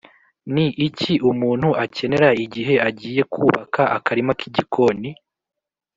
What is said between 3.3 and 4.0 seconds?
kubaka